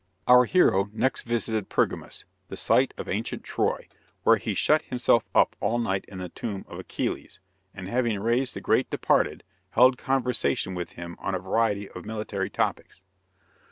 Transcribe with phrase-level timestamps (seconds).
[0.25, 3.87] Our hero next visited Pergamus, the site of ancient Troy,
[4.23, 7.39] where he shut himself up all night in the tomb of Achilles;
[7.71, 12.49] and having raised the great departed, held conversation with him on a variety of military
[12.49, 13.03] topics.